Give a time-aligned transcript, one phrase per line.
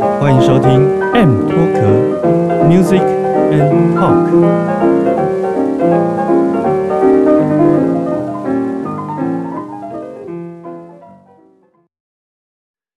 [0.00, 1.80] 欢迎收听 M 脱壳
[2.66, 3.02] Music
[3.50, 4.30] and Talk。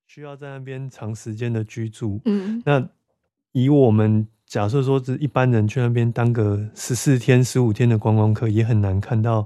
[0.07, 2.87] 需要在那边长时间的居住，嗯，那
[3.51, 9.45] 以我们假设说，是一般人去那边当个十四天、十五天的观光客，也很难看到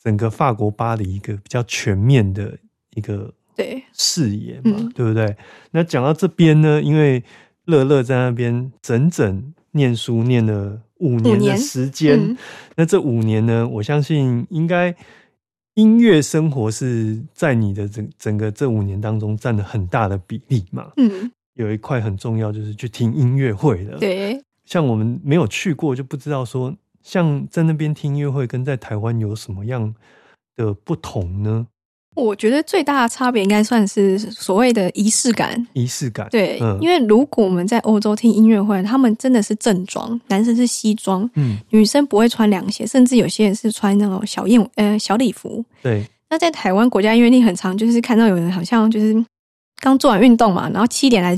[0.00, 2.56] 整个法国巴黎一个比较全面的
[2.94, 5.36] 一个对，视野嘛，嗯对不对？
[5.70, 7.22] 那讲到这边呢，因为
[7.66, 12.36] 乐乐在那边整整念书念了五年的时间，嗯
[12.76, 14.94] 那这五年呢，我相信应该
[15.74, 20.92] 音乐生活是在你的整整个这五年当中占了很大的比例嘛。
[20.96, 29.94] 嗯，有一块很重要，就是去听音乐会的。，对，像我们没有去过，就不知道说，像在那边听音乐会跟在台湾有什么样
[30.56, 31.66] 的不同呢？
[32.14, 35.66] 我觉得最大的差别应该算是所谓的仪式感。
[35.72, 36.76] 仪式感，对，嗯。
[36.80, 45.64] 因为如果我们在欧洲听音乐会，他们真的是正装，男生是西装，嗯，女生不会穿凉鞋，甚至有些人是穿那种小燕呃小礼服。
[45.82, 49.24] 对，那在台湾国家音乐厅很常就是看到有人好像就是
[49.80, 51.34] 刚做完运动嘛，然后七点来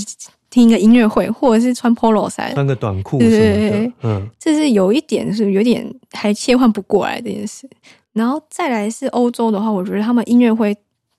[0.50, 7.68] 听一个音乐会，或者是穿 polo 衫，穿个短裤对对对的，嗯，这是有一点是有点还切换不过来这件事。
[8.14, 10.74] 然后再来是欧洲的话，我觉得他们音乐会，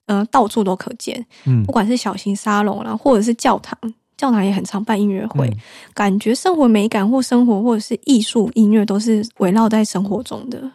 [0.07, 3.77] 呃，到处都可见，嗯不管是小型沙龙啦，或者是教堂，
[4.17, 5.57] 教堂也很常办音乐会，嗯
[5.93, 10.71] 感觉生活美感或生活或者是艺术音乐都是围绕在生活中的。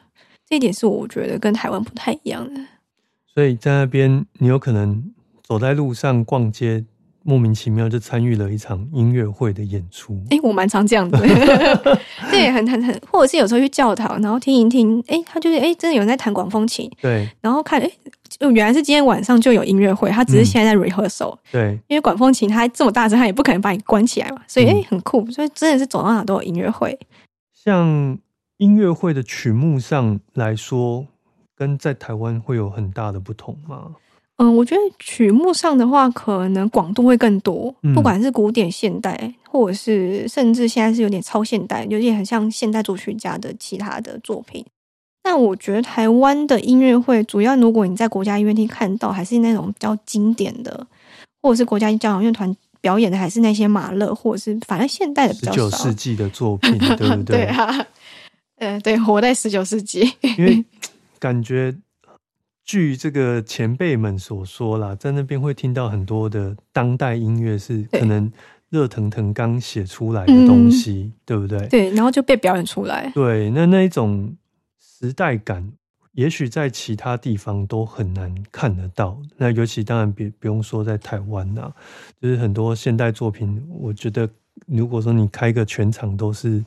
[0.46, 2.60] 这一点是我觉得跟台湾不太一样的。
[3.32, 6.84] 所以在那边，你有可能走在路上逛街，
[7.22, 10.18] 莫名其妙就参与了一场音乐会的演出。
[10.30, 11.16] 诶，我蛮常这样子，
[12.30, 17.28] 对，很很很，或者是有时候去教堂，然后听一听，诶，他就是诶，真的有人在弹广风琴，对。
[17.40, 17.92] 然后看，诶，
[18.28, 24.68] 就原来是今天晚上就有音乐会，他只是嗯现在在 rehearsal，、对，因为管风琴它这么大声，它也不可能把你关起来嘛，所以嗯。
[24.68, 26.98] 诶，很酷，所以真的是走到哪都有音乐会。
[27.52, 28.18] 像
[28.56, 31.06] 音乐会的曲目上来说，
[31.54, 33.92] 跟在台湾会有很大的不同吗？
[34.42, 44.64] 嗯，我觉得曲目上的话，可能广度会更多，嗯不管是古典、现代，或者是甚至现在是有点超现代，有点很像现代作曲家的其他的作品。
[45.22, 50.86] 但我觉得台湾的音乐会，主要如果你在国家音乐厅看到，还是那种比较经典的，
[51.42, 55.84] 或者是国家交响乐团表演的，还是那些马勒，或者是反正现代的比十九较少。
[55.84, 57.36] 世纪的作品，对不 对？
[57.36, 57.86] 对啊，
[58.56, 60.10] 呃，对，活在十九世纪。
[60.38, 60.64] 因为
[61.20, 61.74] 感觉，
[62.70, 68.30] 据这个前辈们所说啦，在那边会听到很多的当代音乐，是可能
[68.68, 71.66] 热腾腾刚写出来的东西，对不对？
[71.66, 73.10] 对，然后就被表演出来。
[73.12, 74.36] 对，那那一种
[74.78, 75.68] 时代感，
[76.12, 79.20] 也许在其他地方都很难看得到。
[79.36, 81.72] 那尤其当然别不用说在台湾呐、
[82.20, 84.30] 就是很多现代作品，我觉得
[84.68, 86.64] 如果说你开个全场都是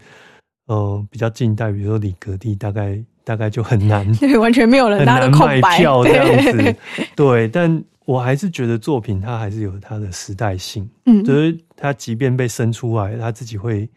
[0.66, 5.78] 呃比较近代，比如说李格弟，大概大概就很难 对，完全没有人，很大家难卖都空白。
[5.78, 6.80] 票 这样对子。
[7.16, 10.90] 对，但我还是觉得作品它还是有它的时代性。
[11.06, 13.90] 嗯，就是它即便被生出来，它自己会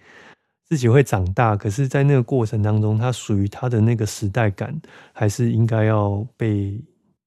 [0.69, 4.75] 自己会长大，可是，在那个过程当中，它属于它的那个时代感，
[5.13, 6.81] 还是应该要被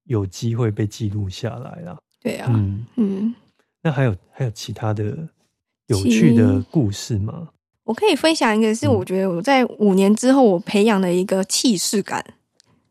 [0.06, 1.98] 有机会被记录下来啦。
[2.22, 3.36] 对啊，嗯，嗯，
[3.82, 5.18] 那还有还有其他的
[5.88, 7.48] 有趣的故事吗？
[7.90, 12.24] 我可以分享一个，是嗯我觉得我在五年之后我培养的一个气势感。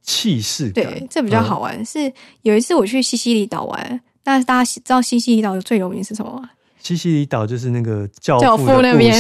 [0.03, 1.85] 气势感，对，这比较好玩。
[1.85, 6.51] 是有一次我去西西里岛玩，那大家知道西西里岛最有名是什么吗？
[6.83, 9.15] 西西里岛就是那个教教父那边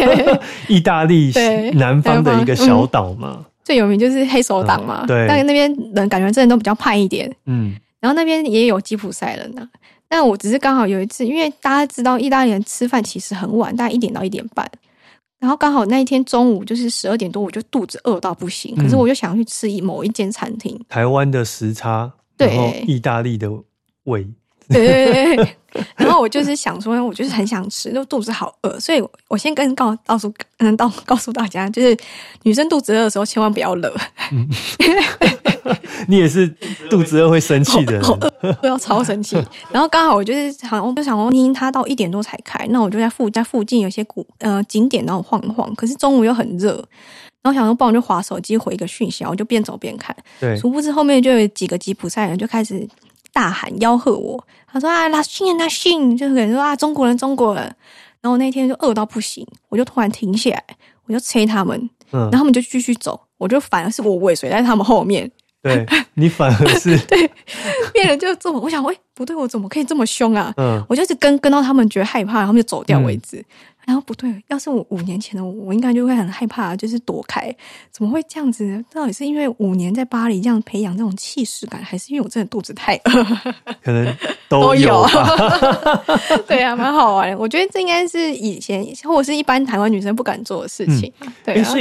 [0.68, 3.44] 意大利对南方的一个小岛嘛。
[3.62, 7.30] 最有名就是黑手党嘛，嗯对但那边人感觉真的都比较派一点。
[7.44, 9.68] 嗯然后那边也有吉普赛人呐、
[10.08, 14.66] 但我只是刚好有一次，因为大家知道意大利人吃饭其实很晚，大概一点到一点半。
[15.40, 18.98] 然后刚好那一天中午就是十二点多，我就肚子饿到不行，可是嗯。
[18.98, 20.78] 我就想要去吃一某一间餐厅。
[20.88, 22.84] 台湾的时差，对。
[22.86, 23.50] 意大利的
[24.04, 24.28] 味，
[24.68, 25.56] 对对对对。
[25.96, 31.96] 然后我就是想说，我就是很想吃，就肚子好饿，所以我我先跟告告诉嗯告告诉大家，就是
[32.42, 33.94] 女生肚子饿的时候千万不要热，
[36.08, 36.46] 你也是
[36.88, 38.02] 肚子饿会生气的人，
[38.60, 39.36] 不要超生气。
[39.70, 45.74] 然后刚好我就是好，我就想说，因他到一点多才开，那我就在附在附近有些古呃景点，然后晃一晃。
[45.74, 46.72] 可是中午又很热，
[47.42, 50.14] 然后想说，不然就划手机回一个讯息，我就边走边看。
[50.38, 52.86] 对，殊不知后面就有几个吉普赛人就开始
[53.32, 54.42] 大喊吆喝我，
[54.72, 57.74] 他说啊，拉信拉信，就是人说啊，中国人，中国人。
[58.22, 60.62] 然后那天就饿到不行，我就突然停下来，
[61.06, 61.74] 我就催他们，
[62.12, 63.18] 嗯然后他们就继续走。
[63.38, 65.30] 我就反而是我尾随在他们后面，
[65.62, 67.30] 对你反而是 对，
[67.92, 70.52] 变得就这么，我想，喂，不对，我怎么可以这么凶啊？
[70.56, 73.44] 嗯，我就是跟跟到他们觉得害怕，他们就走掉为止。
[73.86, 77.54] 然后不对，要是我五年前的我，我应该就会很害怕，就是躲开。
[77.90, 78.84] 怎么会这样子呢？
[78.92, 83.24] 到底是因为五年在巴黎这样培养这种气势感，还是因为我真的肚子太饿？
[83.82, 84.16] 可能
[84.48, 85.04] 都有。
[86.46, 87.36] 对啊，蛮好玩的。
[87.36, 91.12] 我觉得这应该是以前或者是一般台湾女生不敢做的事情。
[91.44, 91.74] 对啊。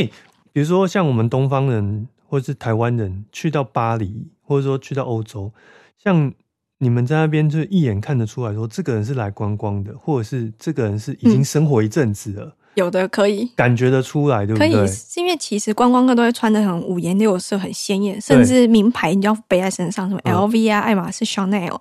[0.52, 5.52] 比如说，像我们东方人或者是台湾人去到巴黎，或者说去到欧洲，
[5.98, 6.31] 像
[6.78, 12.56] 你们在那边，就一眼看得出来说，这个人是来观光的，或者是这个人是已经生活一阵子了。
[12.76, 14.72] 有的可以感觉得出来，对不对？
[14.72, 21.78] 可以，是因为其实观光客都会穿的很五颜六色、很鲜艳，甚至名牌你就要背在身上，什么 LV 啊、爱马仕、Chanel，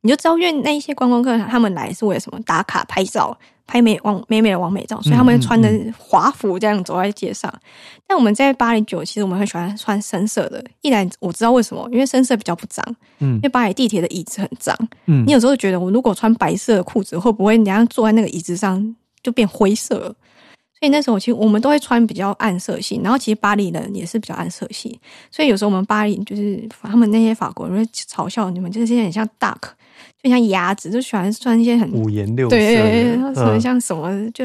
[0.00, 2.38] 你就知道，因为那一些观光客他们来是为了什么？
[2.44, 3.38] 打卡拍照。
[3.72, 5.66] 拍美网美美的完美照，所以他们穿的
[5.96, 7.50] 华服这样走在街上。
[8.06, 10.62] 但我们在巴黎久，其实我们很喜欢穿深色的。
[10.82, 12.84] 一来我知道为什么，因为深色比较不脏。
[13.20, 14.76] 嗯，因为巴黎地铁的椅子很脏。
[15.06, 20.14] 嗯，你有时候觉得我如果穿白色的裤子，会不会人家坐在那个椅子上就变灰色？
[20.78, 23.00] 所以那时候其实我们都会穿比较暗色系。
[23.02, 29.56] 然后其实巴黎人也是比较暗色系，所以有时候我们巴黎就是他们那些法国人会嘲笑你们，就是很像 duck。
[30.22, 34.44] 就像鸭子，就喜欢穿一些很五颜六色，对，什么像什么就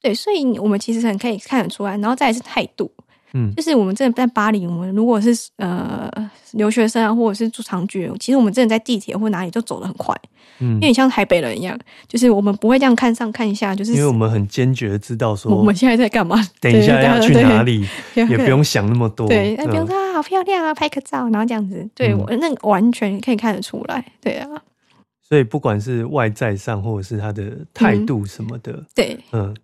[0.00, 2.90] 对，所以我们其实很可以看得出来，然后再是态度，
[3.32, 6.10] 嗯，就是我们真的在巴黎，我们如果是呃
[6.52, 10.14] 留学生啊，或者是住长居，其实我们真的在地铁或哪里就走得很快，
[10.58, 24.48] 嗯，因为你像台北人一样，就是我们不会这样看上看一下，就是因为我们很坚决知道说我们现在在干嘛，等一下要去哪里，也不用想那么多，对，比如说啊，好漂亮啊，拍个照，然后这样子，对我那完全可以看得出来，对啊。
[25.26, 29.56] 所以不管是外在上，或者是他的态度什么的，对，嗯，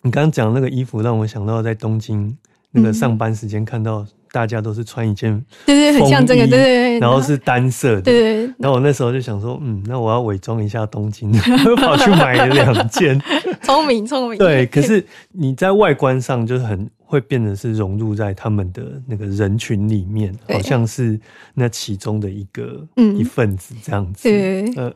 [0.00, 2.36] 你刚刚讲那个衣服，让我想到在东京
[2.70, 5.32] 那个上班时间，看到大家都是穿一件，
[5.66, 8.54] 对对，很像这个，对对对，然后是单色的，对对。
[8.58, 11.30] 然后我那时候就想说，嗯，那我要伪装一下东京，
[11.78, 13.20] 跑去买了两件，
[13.62, 14.38] 聪明聪明。
[14.38, 16.90] 对，可是你在外观上就是很。
[17.12, 21.20] 会变得是融入在他们的那个人群里面，好像是
[21.52, 22.88] 那其中的一个
[23.18, 24.30] 一份子这样子。
[24.30, 24.90] 对，呃，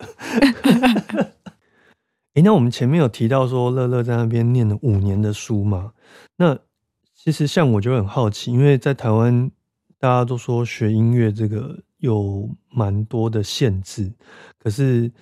[2.33, 5.91] 哎， 那我们前面有提到说乐乐在那边念了五年的书嘛？
[6.39, 6.59] 那
[7.27, 9.51] 其实像我就很好奇，因为在台湾
[9.99, 14.11] 大家都说学音乐这个有蛮多的限制，
[14.59, 15.13] 可是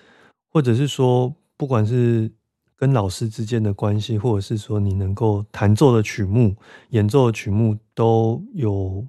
[0.50, 2.30] 或者是说不管是。
[2.76, 6.54] 跟老师之间的关系，或者是说你能够弹奏的曲目、
[6.90, 9.06] 演奏的曲目，都有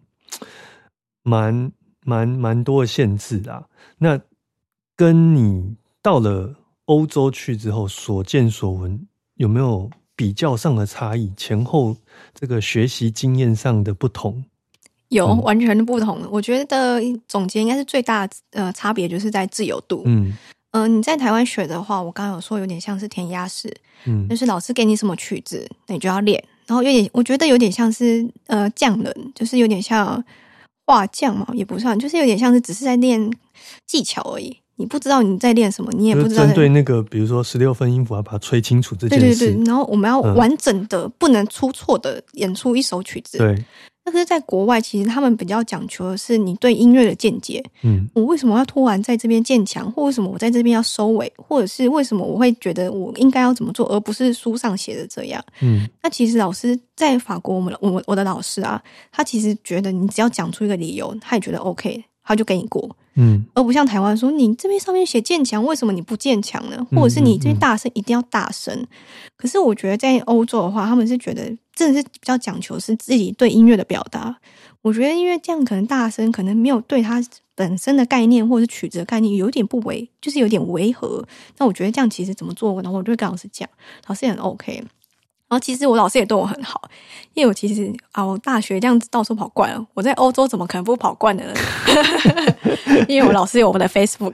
[1.23, 1.71] 蛮
[2.05, 3.67] 蛮蛮多的限制啊。
[3.97, 4.21] 那
[4.95, 6.55] 跟你到了
[6.85, 11.31] 欧洲去之后所见所闻，有没有比较上的差异？
[11.35, 11.95] 前后
[12.33, 14.43] 这个学习经验上的不同？
[15.09, 16.27] 有完全的不同。
[16.31, 20.03] 我觉得总结应该是最大呃差别，就是在自由度。
[20.05, 20.35] 嗯。
[20.71, 23.73] 嗯，你在台湾学的话，我刚刚有说有点像是填鸭式，
[24.03, 30.21] 嗯，就是老师给你什么曲子，那你就要练，然后有点，我觉得有点像是呃匠人，就是有点像
[30.85, 33.31] 画匠嘛，也不算，就是有点像是只是在练
[33.87, 34.57] 技巧而已。
[34.77, 36.45] 你不知道你在练什么，你也不知道。
[36.45, 39.65] 针对那个，比如说十六分音符要把它吹清楚这件事，对对对。
[39.65, 43.63] 然后我们要完整的、不能出错的演出一首曲子，对。
[44.07, 47.63] 但是在国外，其实他们比较讲求的是你对音乐的见解。
[47.81, 55.43] 嗯，我为什么要突然在这边建墙，或为什么我在这边要收尾，或者是为什么我会觉得我应该要怎么做，而不是书上写的这样？
[55.61, 58.79] 嗯，那其实老师在法国，我们我我的老师啊，
[59.11, 62.95] 他其实觉得你只要讲出一个理由，他也觉得 OK，他就给你过。
[63.15, 66.85] 嗯，而不像台湾说你这边上面写建强，为什么你不建强呢？
[66.91, 68.85] 或者是你这边大声一定要大声？
[69.37, 71.43] 可是我觉得在欧洲的话，他们是觉得
[71.73, 74.35] 真的是比较讲求是自己对音乐的表达。
[74.81, 77.23] 我觉得因为这样可能大声，可能没有对他
[77.55, 81.25] 本身的概念或者是曲子的概念有点不违，就是有点违和。
[81.57, 82.81] 那我觉得这样其实怎么做？
[82.81, 83.67] 然后我就跟老师讲，
[84.07, 84.83] 老师也很 OK。
[85.55, 86.81] 然然后其实我老师也对我很好，
[87.33, 91.53] 因为我其实啊，我大学这样子到处跑惯了，我在欧洲怎么可能不跑惯的呢？
[93.07, 94.33] 因为我老师有我的 Facebook，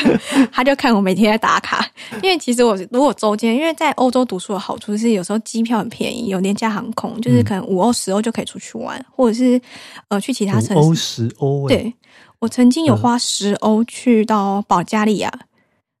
[0.50, 1.86] 他就看我每天在打卡。
[2.22, 9.60] 因为其实我如果周间，因为在欧洲读书的好处是有时候机票很便宜，有廉价航空，就是可能五欧十欧就可以出去玩，或者是
[10.08, 10.74] 呃去其他城市。
[10.74, 11.92] 欧十欧，对
[12.38, 15.30] 我曾经有花十欧去到保加利亚。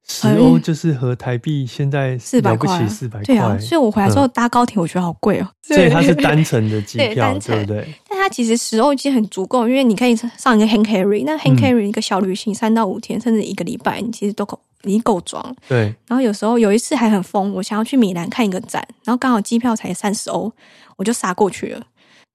[0.08, 3.24] 十欧就是和台币现在四百块，四百块。
[3.24, 5.48] 对啊，所以我回来之后搭高铁，我觉得好贵哦。
[5.62, 7.94] 所以它是单程的机 票，对不对？
[8.08, 15.54] 但它其实十欧已经很足够，因为你可以上一个 hand carry，那 hand carry 一个小旅行三到五天，甚至一个礼拜，你其实都够，已经够装。
[15.68, 15.94] 对。
[16.08, 20.52] 然后有时候有一次还很疯，我想要去米兰看一个展，然后刚好机票才三十欧，
[20.96, 21.82] 我就杀过去了。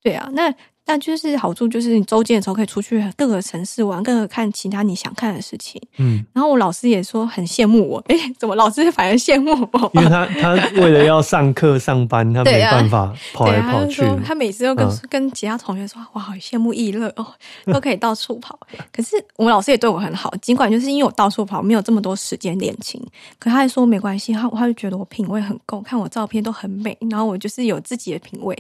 [0.01, 0.53] 对啊，那。
[0.88, 5.82] 但就是好处，就是你周间的时候可以出去各个城市玩，各个看其他你想看的事情。
[5.98, 9.91] 嗯，然后我老师也说很羡慕我， 哎，怎么老师反而羡慕我？
[9.96, 14.01] 因为他他为了要上课上班，他没办法 跑来跑去。
[14.25, 17.27] 他每次都跟跟其他同学说，哇，好羡慕易乐哦，
[17.74, 18.58] 都可以到处跑。
[18.94, 23.01] 可是我们老师也对我很好，尽管就是因为我到处跑，没有这么多时间练琴，
[23.38, 28.58] 可他还说没关系，他他就觉得我品味很够，看我照片都很美，然后我就是有自己的品味。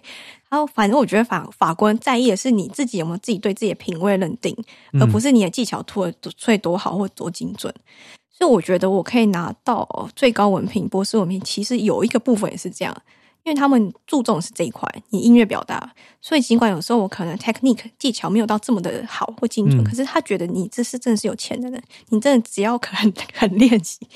[0.49, 4.55] 然后，反正我觉得法法官在意的是你自己有没有自己对自己的品味认定，
[4.99, 7.73] 而不是你的技巧多吹多好或多精准。
[8.31, 12.95] 所以我觉得我可以拿到最高文凭、博士文凭，其实有一个部分也是这样，
[13.43, 15.91] 因为他们注重是这一块，你音乐表达。
[16.21, 24.07] 所以尽管有时候我可能 technique 技巧没有到这么的好或精准，可是他觉得你这是真的是有钱的人，你真的只要肯 肯练习。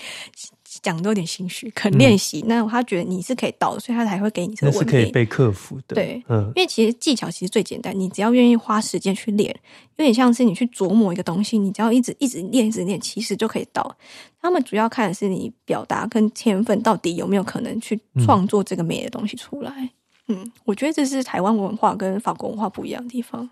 [0.81, 4.71] 讲都有点心虚，肯练习，那他觉得你是可以到的，所以他才会给你这个。
[4.71, 5.93] 那是可以被克服的。
[5.93, 9.55] 对，嗯，因为其实技巧其实最简单，你只要愿意花时间去练，
[9.97, 13.95] 有点像是你去琢磨一个东西，你只要一直一直练，一直练，其实就可以到。
[14.41, 19.91] 他们主要看的是你表达跟天分到底有没有可能去创作这个美的东西出来。
[20.29, 23.47] 嗯，我觉得这是台湾文化跟法国文化不一样的地方。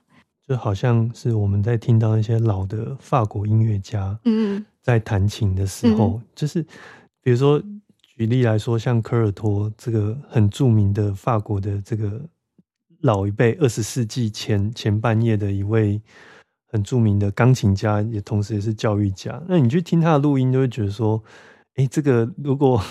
[0.47, 6.65] 就好像是我们在听到一些老的法国音乐家，嗯，在弹琴的时候，就是。
[7.29, 7.61] 比如说，
[8.01, 12.19] 举例来说，像科尔托这个很著名的法国的这个
[13.01, 16.01] 老一辈二十世纪前前半叶的一位
[16.71, 19.39] 很著名的钢琴家，也同时也是教育家。
[19.47, 21.23] 那你去听他的录音，就会觉得说，
[21.75, 22.81] 哎，这个如果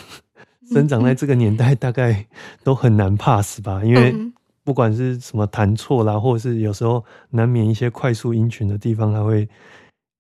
[0.71, 2.25] 生长在这个年代，大概
[2.63, 3.83] 都很难 pass 吧？
[3.83, 4.15] 因为
[4.63, 9.49] 不管是什么弹错啦，或者是有时候难免一些快速音群的地方，它会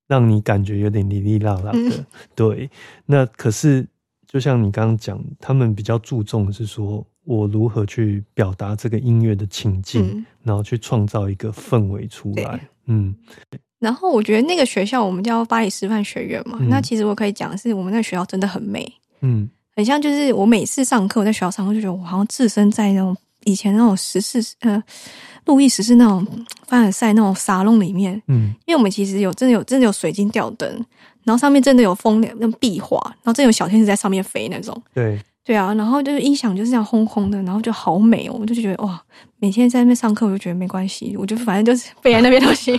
[0.09, 2.05] 让你感觉有点哩哩啦啦的。
[2.35, 2.69] 对，
[3.07, 3.87] 那可是。
[4.31, 12.69] 就像你刚刚讲，他们比较注重的是说我如何去表达这个音乐的情境，然后去创造一个氛围出来。
[12.87, 13.15] 嗯，
[13.79, 18.87] 然后我觉得那个学校我们叫巴黎师范学院嘛，那其实我可以讲的是，我们那个学校真的很美，
[19.23, 23.17] 嗯，很像就是我每次上课我在学校上课就觉得我好像置身在那种
[23.51, 24.83] 以前那种十四呃
[25.47, 26.27] 路易十四那种
[26.67, 30.85] 凡尔赛那种沙龙里面，嗯，因为我们其实有真的有真的有水晶吊灯。
[31.25, 34.83] 然后上面真的有风那种壁画，然后真有小天使在上面飞那种。
[34.95, 38.99] 对对啊，然后就是音响就是这样轰轰的，然后就好美哦，我就觉得哇，
[39.39, 42.73] 每天在那边上课，我就觉得没关系，我就反正就是飞在那边都行。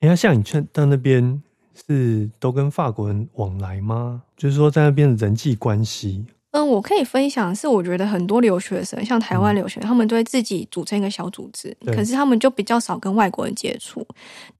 [0.00, 1.42] 你 看，像你去到那边
[1.86, 4.22] 是都跟法国人往来吗？
[4.34, 6.24] 就是说在那边的人际关系。
[6.54, 14.06] 嗯，我可以分享是，我觉得很多留学生，像台湾留学，他们都会自己组成一个小组织，可是他们就比较少跟外国人接触。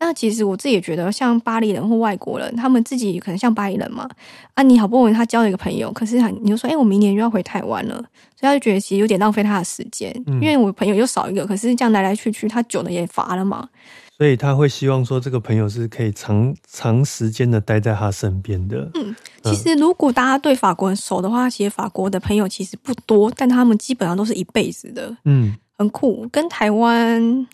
[0.01, 4.09] 那其实我自己也觉得，像巴黎人或外国人，他们自己可能像巴黎人嘛，
[4.55, 7.95] 啊，你好不容易他交了一个朋友，可是你就说，哎，我明年又要回台湾了，
[8.35, 13.69] 所以他就觉得其实有点浪费他的时间，因为我朋友又少一个，可是这样来来去去，他久了也乏了嘛。
[14.17, 18.89] 所以他会希望说，这个朋友是可以长长时间的待在他身边的。
[18.95, 25.17] 嗯，其实如果大家对法国人熟的话，其实法国的朋友其实不多，但他们基本上都是一辈子的。
[25.25, 26.29] 嗯，很酷。
[26.31, 27.47] 跟台湾，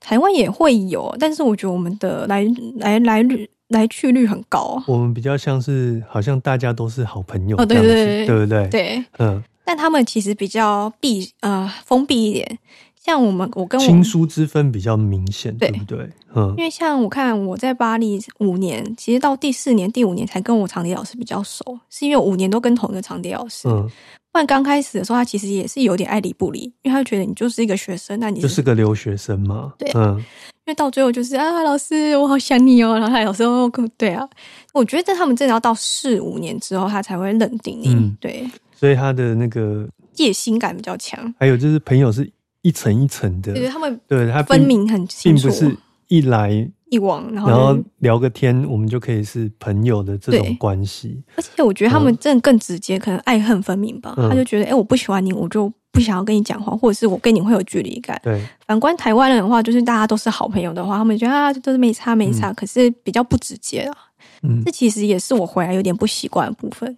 [0.00, 2.44] 台湾也会有，但是我觉得我们的来
[2.78, 4.82] 来来率来去率很高。
[4.88, 8.68] 我们比较像是好像大家都是好朋友，对对对，对不对？
[8.68, 9.40] 对，嗯。
[9.64, 12.58] 但他们其实比较闭呃封闭一点。
[13.02, 16.06] 像我们，我跟我亲疏之分比较明显，对不对？
[16.34, 23.66] 嗯，因为像我看我在巴黎五年，其实到第四年、第五年才跟我长笛老师比较熟，是因为五年都跟同一个长笛老师。
[23.68, 23.88] 嗯，
[24.30, 29.72] 不然刚开始的时候，他其实也是有点爱理不理，因为他觉得你就是一个学生，那你就是个留学生嘛。
[29.78, 33.66] 对，嗯，因为到最后就是啊，老师我好想你哦，然后他有时候
[33.96, 34.28] 对啊，
[34.74, 38.14] 我觉得在他们真的要到四五年之后，他才会认定你。
[38.20, 41.34] 对，所以他的那个戒心感比较强。
[41.38, 42.30] 还有就是朋友是。
[42.62, 45.76] 一层一层的，对他们对他分明很清楚，并不是
[46.08, 50.54] 一来一往，然后然后聊个天，我们就可以是朋友的这种对。
[50.56, 51.22] 关系。
[51.36, 54.14] 而且我觉得他们真的更直接，可能爱恨分明吧。
[54.16, 54.28] 嗯。
[54.28, 58.20] 他就觉得，哎、我不喜欢你，我就不想要跟你讲话，或者是我跟你会有距离感。
[58.24, 63.94] 对，反观台湾人的话，就是大家都是好朋友的话，他们觉得啊，都是没差没差，可是比较不直接啊。
[64.42, 64.60] 嗯。
[64.64, 66.96] 这其实也是我回来有点不习惯的部分，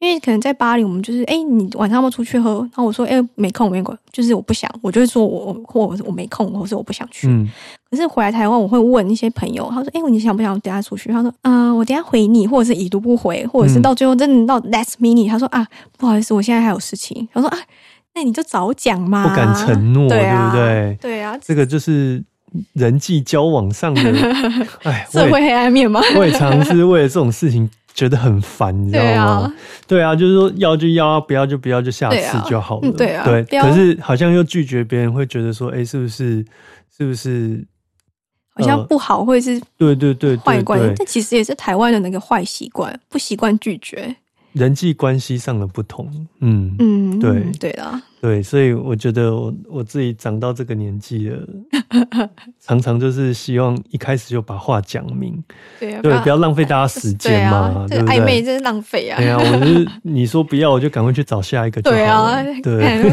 [0.00, 2.60] 因为可能在巴黎，我们就是，哎、你晚上要不要出去喝？
[2.60, 7.26] 然后我说，哎、没空，没空，就是我不想，我就会说我我或我我没空，或是我不想去。
[7.28, 7.48] 嗯
[7.90, 17.58] 可是回来台湾，我会问一些朋友，他说：“哎、你想不想等下出去？”他说：“嗯、我等下回你，或者是已读不回，或者是嗯到最后真的到 last minute，他说啊，不好意思，我现在还有事情。”他说：“啊，
[18.14, 20.98] 那你就早讲嘛，不敢承诺，对啊不对？
[21.00, 22.22] 对啊，这个就是
[22.74, 24.02] 人际交往上的，
[24.84, 29.54] 哎，社会黑暗面嘛，我也常是为了这种事情觉得很烦，你知道吗
[29.86, 32.88] 对啊？，就是说要就要啊，不要就不要，就下次就好了。
[32.88, 33.42] 嗯对啊对。
[33.60, 36.44] 可是好像又拒绝别人，会觉得说，哎，是不是？
[36.96, 37.64] 是不是？
[38.54, 44.16] 好像不好，或者是对对对对坏惯，，但其实也是台湾的那个坏习惯，不习惯拒绝。
[44.58, 46.10] 人际关系上的不同，
[46.40, 51.48] 嗯嗯，对对啦，对，所以我觉得我我自己长到这个年纪了，
[52.60, 55.42] 常常就是希望一开始就把话讲明，
[55.78, 58.16] 对啊，对，不要浪费大家时对 间嘛，对不对？
[58.18, 59.28] 暧昧真是浪费啊对。
[59.28, 63.12] 啊，我就是你说不要，我就赶快去找下一个就好对啊了。，对，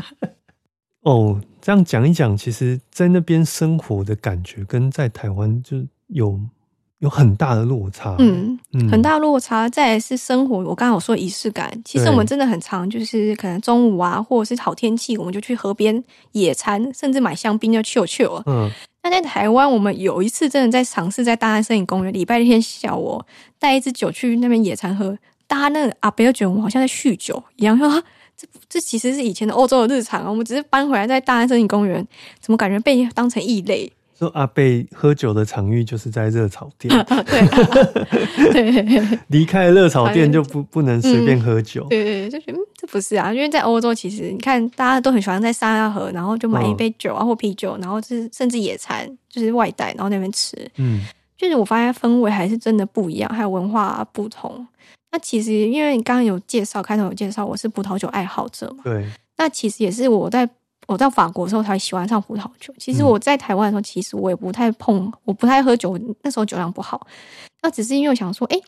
[1.02, 5.78] 哦，这样讲一讲，其实，在那边生活的感觉跟在台湾就
[6.08, 6.38] 有
[7.00, 8.14] 有很大的落差。
[8.18, 9.68] 嗯，嗯很大落差。
[9.68, 16.02] 再来是生活，我刚刚有说仪式感，其实我们真的很常，就是可能中午啊，或者是好天气，我们就去河边
[16.32, 18.42] 野餐，甚至买香槟要去去啊。
[18.46, 18.70] 嗯
[19.02, 23.26] 那在台湾，我们有一次真的在尝试在大安森林公园，礼拜天下午哦
[23.58, 25.16] 带一支酒去那边野餐喝，
[25.46, 28.02] 大家那个阿伯就觉得我们好像在酗酒一样，说 啊
[28.36, 32.06] 这这其实是以前的欧洲的日常啊，我们只是搬回来在大安森林公园，
[32.40, 33.90] 怎么感觉被当成异类？
[34.20, 37.52] 说阿贝喝酒的场域就是在热炒店， 对啊
[38.52, 41.86] 对离开了热炒店就不不能随便喝酒。
[41.88, 51.00] 对对，就觉得、嗯、这不是啊，因为在欧洲，其实你看大家都很喜欢在沙拉河，然后就买一杯酒啊、或啤酒，然后就是甚至野餐，就是外带，然后那边吃，嗯
[51.38, 54.66] 就是我发现氛围还是真的不一样，还有文化不同。
[55.12, 59.08] 那其实因为你刚刚有介绍，开头有介绍我是葡萄酒爱好者嘛，对，
[59.38, 60.46] 那其实也是我在
[60.92, 62.74] 我到法国的时候才喜欢上葡萄酒。
[62.76, 67.06] 其实嗯我在台湾的时候，其实我也不太碰，我不太喝酒，那时候酒量不好。
[67.62, 68.60] 那只是因为我想说，诶，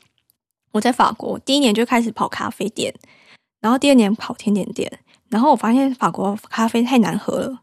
[0.71, 2.95] 我在法国第一年就开始跑咖啡店，
[3.61, 5.01] 然后第二年跑甜点店，
[5.31, 7.59] 然后我发现法国咖啡太难喝了，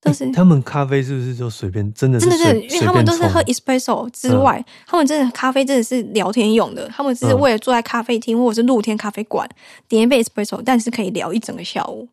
[0.00, 1.92] 但是欸他们咖啡是不是就随便？
[1.92, 6.86] 真的是真的是，因为他们都是喝 espresso 之外，他们真的咖啡真的是聊天用的。
[6.90, 9.48] 他们只是嗯为了坐在咖啡厅或者是露天咖啡馆
[9.88, 12.06] 点一杯 espresso，但是可以聊一整个下午。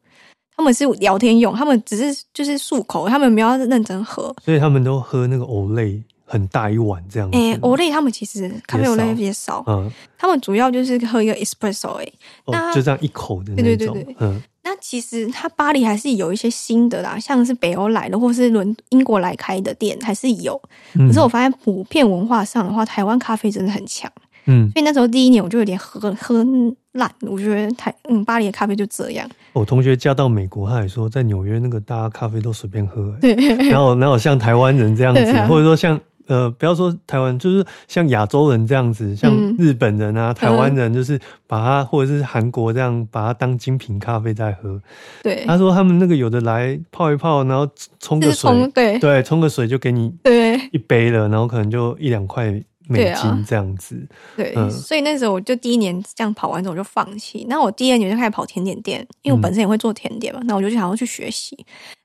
[0.56, 4.34] 他们是聊天用，他们只是就是漱口，他们没有要认真喝。
[4.44, 7.38] 所以他们都喝那个欧蕾很大一碗这样子。
[7.38, 12.14] 诶、欧蕾他们其实咖啡欧蕾也少嗯，他们主要就是喝一个 espresso 诶、
[12.46, 13.96] 哦那，就这样一口的那对对种。
[13.96, 20.62] 对对嗯那其实它巴黎还是有一些新的啦，像是北欧来的或是伦英国来开的店还是有。
[20.94, 24.12] 嗯可是我发现普遍文化上的话，台湾咖啡真的很强。
[24.46, 26.46] 嗯，所以那时候第一年我就有点喝喝
[26.94, 29.30] 烂，我觉得台嗯巴黎的咖啡就这样。
[29.54, 33.70] 我同学嫁到美国，他也说在纽约那个大家咖啡都随便喝、欸， 对。
[33.70, 39.54] 然后然后像台湾人这样子，啊 或者说像呃，不要说台湾，就是像亚洲人这样子，像嗯。
[39.58, 44.80] 日本人啊、台湾人，就是把它或者是韩国这样把它当精品咖啡在喝。
[45.24, 47.68] 对，他说他们那个有的来泡一泡，然后
[48.00, 48.98] 冲个水，对。
[49.00, 50.58] 对，冲个水就给你对。
[50.72, 54.08] 一杯了，然后可能就一两块美对啊金这样子。
[54.36, 57.46] 对，嗯所以那时候我就第一年这样跑完之后我就放弃。
[57.50, 61.58] 那我第二年就开始跑甜点店，因为我本身也会做甜点嘛，那我就想要去学习。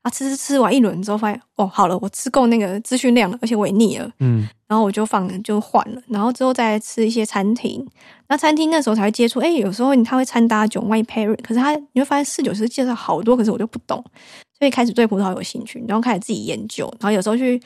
[0.02, 4.08] 啊，吃吃吃完一轮之后，发现哦，好了，我吃够那个资讯量了，而且我也腻了。
[4.20, 7.86] 嗯然后我就放就换了，然后之后再吃一些餐厅。
[8.28, 14.04] 那餐厅那时候才会接触，哎，有时候他会掺搭酒 wine pairing，可是他你会发现四九是介绍好多，可是我就不懂，
[14.58, 17.60] 所以开始对葡萄有兴趣，然后开始自己研究，然后有时候去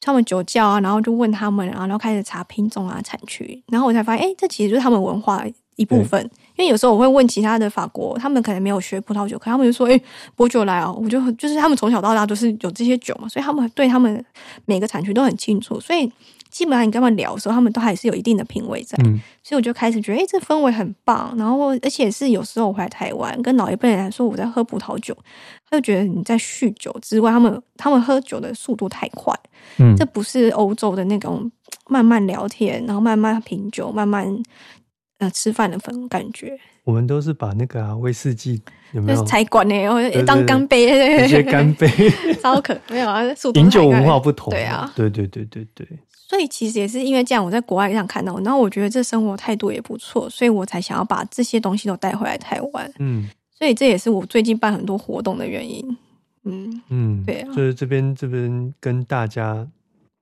[0.00, 5.44] 他们酒窖啊，然后就问他们啊，然后开始查品种啊、产区，然后我才发现，哎，这其实就是他们文化
[5.76, 6.22] 一部分。
[6.56, 10.00] 因为有时候我会问其他的法国，他们可能没有学葡萄酒，可他们就说：“哎、
[10.34, 14.24] 波酒来哦！”我就就是他们从小到大都是有这些酒嘛，所以他们对他们
[14.64, 16.10] 每个产区都很清楚，所以
[16.50, 18.96] 基本上你跟他们聊的时候，他们都还是有一定的品味在。
[19.04, 19.20] 嗯。
[19.42, 21.34] 所以我就开始觉得，哎、这氛围很棒。
[21.36, 25.16] 然后，而且是有时候我回来台湾，跟老一辈人来说我在喝葡萄酒，
[25.68, 29.34] 他就觉得你在酗酒之外，他们他们喝酒的速度太快，
[29.78, 29.96] 嗯。
[29.96, 31.50] 这不是欧洲的那种
[31.88, 34.26] 慢慢聊天，然后慢慢品酒，慢慢
[35.18, 36.58] 呃吃饭的氛感觉。
[36.84, 39.18] 我们都是把那个啊威士忌有没有？
[39.18, 41.88] 就是财管呢，然后当干杯，直接干杯？
[42.40, 45.84] 超可没有啊，速度饮酒文化不同，对啊，对对对对对，
[46.28, 52.92] 所以其实也是因为这样，我在国外这样看到，然后我觉得这生活态度也不错，所以我才想要把这些东西都带回来台湾。
[52.98, 55.96] 嗯所以这也是我最近办很多活动的原因。
[56.44, 59.66] 嗯，嗯，对啊就是这边这边跟大家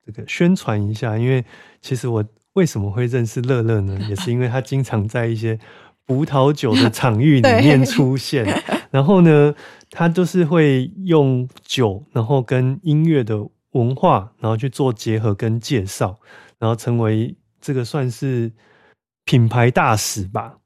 [0.05, 1.43] 这个宣传一下，因为
[1.81, 3.99] 其实我为什么会认识乐乐呢？
[4.07, 5.59] 也是因为他经常在一些
[6.05, 8.45] 葡萄酒的场域里面出现，
[8.89, 9.53] 然后呢，
[9.89, 13.35] 他就是会用酒，然后跟音乐的
[13.75, 16.17] 文化，然后去做结合跟介绍，
[16.57, 18.51] 然后成为这个算是
[19.25, 20.57] 品牌大使吧。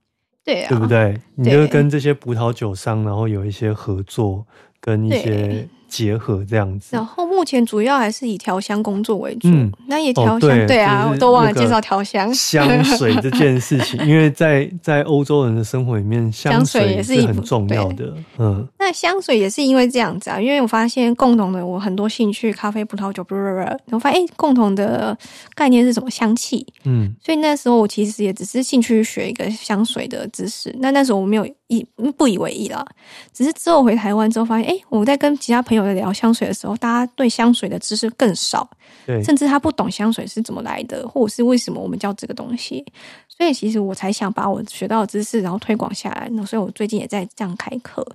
[0.46, 0.88] 对啊，对不？
[0.88, 1.20] 对？
[1.36, 4.46] 你对就跟这些葡萄酒商，然后有一些合作，
[4.80, 7.06] 跟一些对结合这样子然。
[7.06, 12.34] 后目前主要还是以调香工作为主，嗯那也调香，对对啊，就是我都忘了介绍调香。
[12.34, 18.14] 香水这件事情， 因为在在欧洲人的生活里面，香香水也是很重要的。
[18.38, 25.18] 嗯那香水也是因为这样子啊，因为我发现共同的我很多兴趣，咖啡、葡萄酒，不不不，我发现诶共同的
[25.56, 26.10] 概念是什么？
[26.10, 26.66] 香气。
[26.86, 31.84] 嗯所以那时候我其实也只是兴趣学一个香水的知识，那那时候我没有以
[32.18, 32.86] 不以为意啦，
[33.32, 38.70] 只是之后回台湾之后发现，诶，我在跟其他朋友在聊香水的时候，大家对香水的知识更少，
[39.06, 42.84] 对，甚至他不懂香水是怎么来的，或者是为什么我们叫这个东西。
[43.28, 46.28] 所以其实我才想把我学到的知识，然后推广下来。
[46.34, 48.06] 那所以我最近也在这样开课。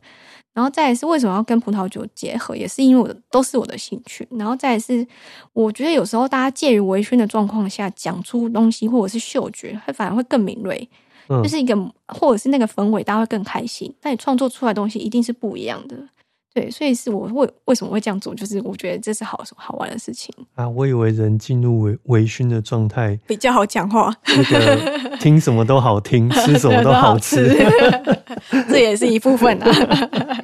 [0.53, 4.27] 然后再来是为什么要跟葡萄酒结合，也是因为我的都是我的兴趣。
[4.33, 5.05] 然后再来是，
[5.53, 10.88] 我觉得有时候大家介于微醺的状况下讲出东西，或者是嗅觉，会反而会更敏锐，
[11.29, 11.77] 嗯就是一个
[12.09, 13.95] 或者是那个氛围，大家会更开心。
[14.03, 15.97] 那你创作出来的东西一定是不一样的。
[16.53, 27.53] 对，所以是我为为什么会这样做，就是我觉得这是好好玩的事情，啊，我以为人进入微微醺的状态，比较好讲话，那个 听什么都好听，吃什么都好吃。
[28.69, 29.69] 这也是一部分啊。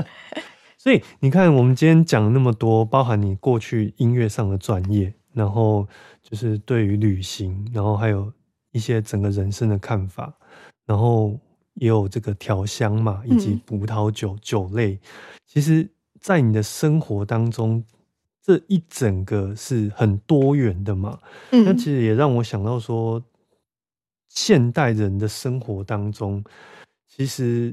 [0.77, 5.87] 所以你看，我们今天讲了那么多，包含你过去音乐上的专业，然后
[6.23, 8.33] 就是对于旅行，然后还有
[8.73, 10.35] 一些整个人生的看法，
[10.90, 11.38] 然后
[11.74, 14.98] 也有这个调香嘛，以及嗯葡萄酒、酒类。
[15.46, 15.88] 其实，
[16.20, 17.85] 在你的生活当中，
[18.42, 21.16] 这一整个是很多元的嘛。
[21.53, 23.22] 那嗯其实也让我想到说，
[24.29, 26.42] 现代人的生活当中，
[27.07, 27.72] 其实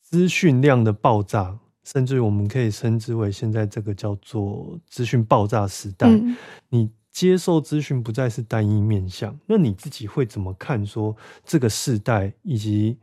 [0.00, 6.08] 资讯量的爆炸，甚至于我们可以称之为现在这个叫做资讯爆炸时代。
[6.08, 6.34] 嗯
[6.70, 10.84] 你接受资讯不再是单一面向，那你自己会怎么看？
[10.84, 12.98] 说这个世代以及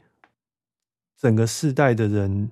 [1.17, 2.52] 整个世代的人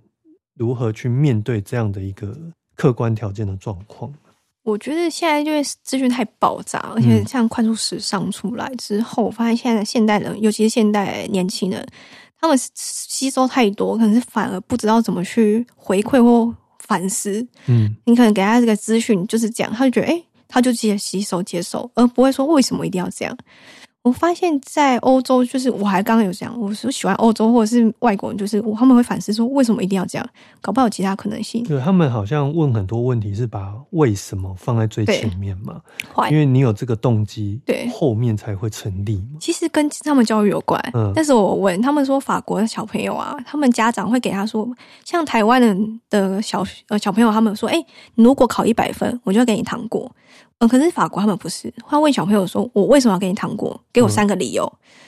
[0.55, 2.33] 如何去面对这样的一个
[2.75, 4.11] 客观条件的状况？
[4.63, 11.85] 我觉得现在因为资讯太爆炸，而且像快速时尚出来之后，我发现现在的现代人，尤其是现代年轻人，
[12.39, 17.45] 他们吸收太多，可能是反而不知道怎么去回馈或反思。
[17.65, 23.37] 嗯你可能给他这个资讯就是这样，他就觉得哎、诶他就直接吸收接受，而不会说为什么一定要这样。
[24.09, 30.27] 我发现，在欧洲，就是我还刚刚有讲，我是喜欢欧洲或者是外国人，就是我他们会反思说，为什么一定要这样？
[30.61, 31.63] 搞不好有其他可能性。
[31.63, 35.79] 对他们好像问很多问题，是把为什么放在最前面嘛？
[36.31, 39.37] 因为你有这个动机，对后面才会成立嘛。
[39.39, 40.81] 其实跟他们教育有关。
[40.95, 44.67] 嗯但是我问他们说，法国的小朋友啊，他们家长会给他说，
[45.05, 47.77] 像台湾人的小呃小朋友，他们说，哎、
[48.15, 50.11] 你如果考一百分，我就要给你糖果。
[50.59, 53.79] 呃，可是法国他们不是，他问小朋友说，我为什么要给你糖果？
[53.91, 54.63] 给我三个理由。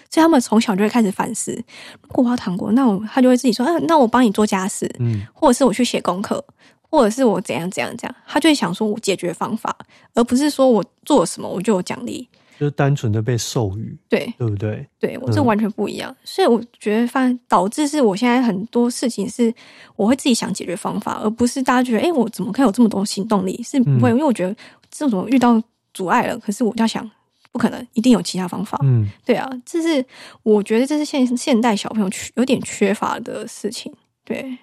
[0.09, 1.53] 所以他们从小就会开始反思，
[2.01, 6.43] 如果我要糖果，那我他就会自己说，啊，那我帮你做家事，嗯或者是我去写功课，
[6.89, 9.73] 或者是我怎样怎样怎样，他就会想说我解决方法，
[10.13, 12.27] 而不是说我做了什么我就有奖励。
[12.59, 14.85] 就是单纯的被授予，对，对不对？
[14.99, 19.51] 对我这嗯完全不一样，所以我觉得反导致是我现在很多事情是
[19.95, 23.63] 我会自己想解决方法，而不是大家觉得哎、诶我怎么可以有这么多行动力？
[23.63, 24.55] 是不会，嗯因为我觉得
[24.91, 25.59] 这种遇到
[25.93, 27.09] 阻碍了，可是我就要想，
[27.51, 28.77] 不可能，一定有其他方法。
[28.83, 29.09] 嗯。
[29.25, 30.05] 对啊，这是
[30.43, 33.91] 我觉得这是现现代小朋友缺有点缺乏的事情。
[34.23, 34.57] 对，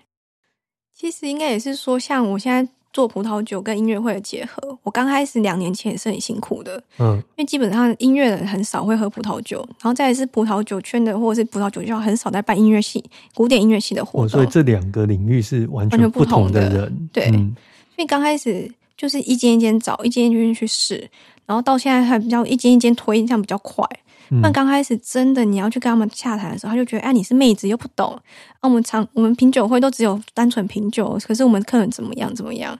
[0.95, 7.17] 其实应该也是说，像我现在做葡萄酒跟音乐会的结合，我刚开始两年前也是很辛苦的，嗯。
[7.17, 17.31] 因为基本上音乐人很少会喝葡萄酒，然后再来是葡萄酒圈的或者是葡萄酒校很少在办音乐系、古典音乐系的活哦，动，所以这两个领域是完完全不同同的的人，对。
[17.33, 17.55] 嗯
[17.95, 21.09] 所以刚开始就是一间一间找，一间一间去试，
[21.47, 23.83] 然后到现在还比较一间一间推，这样比较快。
[24.31, 24.41] 嗯。
[24.43, 28.13] 但刚开始真的你要去跟他们洽谈的时候，他就觉得，哎，你是妹子又不懂，
[28.61, 32.79] 啊，我们常我们品酒会都只有单纯品酒，可是我们客人怎么样怎么样，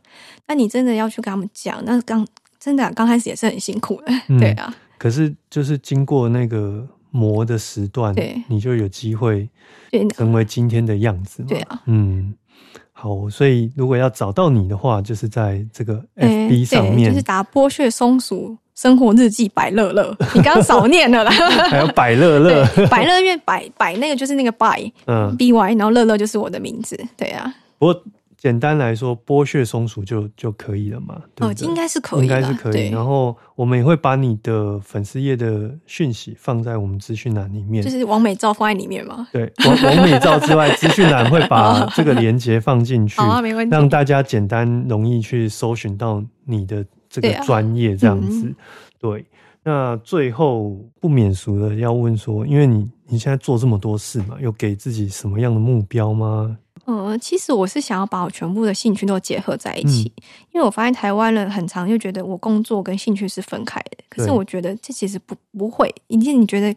[0.49, 2.27] 那你真的要去跟他们讲，那刚
[2.59, 9.49] 真的啊刚、开始也是很辛苦的，嗯对啊，可是就是经过那个磨的时段，对你就有机会
[10.15, 11.49] 成为今天的样子嘛。
[11.49, 12.35] 对啊，嗯，
[13.01, 21.31] 好，所以如果要找到你的话，就是在这个诶 FB 上面，对就是打剥削松鼠生活日记百乐乐，你刚刚少念了啦。
[21.71, 28.03] 还有百乐乐，百乐因为百百那个就是那个 by 嗯，b y，然后乐乐就是我的名字，对啊，不过
[28.41, 31.53] 简单来说，剥削松鼠就就可以了嘛，对哦？
[31.63, 32.89] 应该是可以应，该是可以。
[32.89, 37.83] 然后我们也会把你的粉丝页的讯息放在我们资讯栏里面。
[37.83, 39.27] 就是王美照放在里面嘛。
[39.33, 43.75] 对，王王美照之外，资讯栏会把这个连接放进去，好 啊，没问题。
[43.75, 48.47] 让大家简单容易去搜寻到你的这个专业这样子。
[48.47, 48.55] 嗯
[49.01, 49.25] 对，
[49.65, 56.57] 那最后不免俗的要问说，因为你你现在做这么多事嘛，有给自己什么样的目标吗？
[56.89, 60.23] 呃，其实我是想要把我全部的兴趣都结合在一起，嗯
[60.55, 66.73] 因为我发现台湾人很常就觉得我工作跟兴趣是分开的，可是我觉得这其实不不会，以及你觉得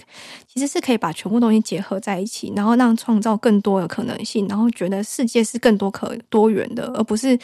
[0.45, 7.39] 其实是可以把全部东西结合在一起，然后让创造更多的可能性，然后觉得世界是更多可多元的，而不是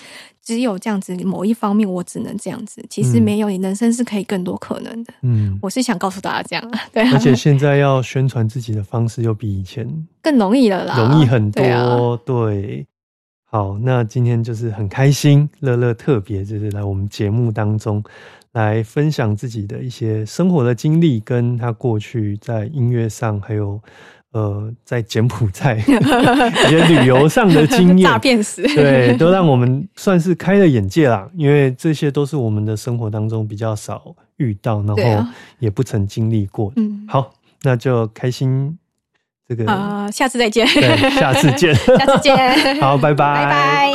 [0.47, 5.13] 只有这样子某一方面我只能这样子，其实嗯没有，你人生是可以更多可能的。
[5.21, 9.85] 嗯，我是想告诉大家这样啊，对啊，而且现在要宣传自己的方式又比以前
[10.23, 11.61] 更容易了啦，容易很多。
[11.61, 11.85] 對啊
[12.25, 12.87] 对，
[13.43, 18.01] 好，那今天就是很开心，乐乐特别就是来我们节目当中
[18.53, 23.81] 来分享自己的一些生活的经历，跟他过去在音乐上，还有
[24.33, 28.19] 呃在柬埔寨一些旅游上的经验诈。
[28.19, 35.27] 骗史，对，都让我们算是开了眼界啦，因为这些都是我们的生活当中比较少遇到，然后
[35.59, 36.71] 也不曾经历过。
[36.75, 37.31] 嗯，好，
[37.63, 38.77] 那就开心
[39.47, 41.73] 这个，啊、下次再见，对，下次见。
[41.97, 42.37] 下次见，
[42.81, 43.93] 好，拜拜，拜拜。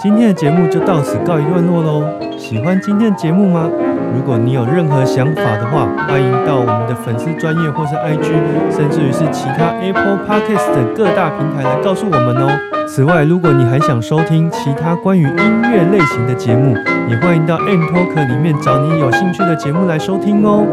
[0.00, 2.08] 今天的节目就到此告一段落喽。
[2.38, 3.70] 喜欢今天的节目吗？
[4.18, 8.26] 如果你有任何想法的话，欢迎到我们的粉丝专业或是 IG，
[8.68, 12.50] 甚至于是其他 Apple Podcast 的各大平台来告诉我们哦。
[12.88, 16.74] 此外，如果你还想收听其他关于音乐类型的节目，
[17.08, 20.66] 也欢迎到 M Talk 里面找你有兴趣的节目来收听哦。